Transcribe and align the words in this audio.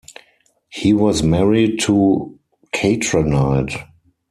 He 0.71 0.93
was 0.95 1.21
married 1.21 1.79
to 1.81 2.39
Katranide. 2.73 3.83